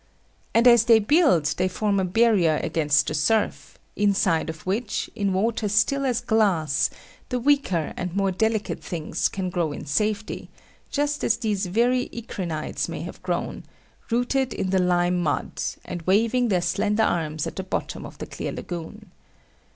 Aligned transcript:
And 0.55 0.67
as 0.67 0.85
they 0.85 0.97
build 0.97 1.45
they 1.57 1.67
form 1.67 1.99
a 1.99 2.03
barrier 2.03 2.59
against 2.63 3.05
the 3.05 3.13
surf, 3.13 3.77
inside 3.95 4.49
of 4.49 4.65
which, 4.65 5.11
in 5.13 5.31
water 5.31 5.69
still 5.69 6.07
as 6.07 6.21
glass, 6.21 6.89
the 7.29 7.37
weaker 7.37 7.93
and 7.95 8.15
more 8.15 8.31
delicate 8.31 8.83
things 8.83 9.29
can 9.29 9.51
grow 9.51 9.71
in 9.71 9.85
safety, 9.85 10.49
just 10.89 11.23
as 11.23 11.37
these 11.37 11.67
very 11.67 12.09
Encrinites 12.11 12.89
may 12.89 13.01
have 13.01 13.21
grown, 13.21 13.63
rooted 14.09 14.55
in 14.55 14.71
the 14.71 14.79
lime 14.81 15.21
mud, 15.21 15.61
and 15.85 16.01
waving 16.07 16.47
their 16.47 16.63
slender 16.63 17.03
arms 17.03 17.45
at 17.45 17.55
the 17.55 17.63
bottom 17.63 18.03
of 18.03 18.17
the 18.17 18.25
clear 18.25 18.51
lagoon. 18.51 19.11